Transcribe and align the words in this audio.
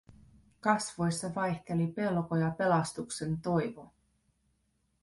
Kasvoissa 0.59 1.35
vaihteli 1.35 1.87
pelko 1.87 2.35
ja 2.35 2.51
pelastuksen 2.51 3.41
toivo. 3.41 3.91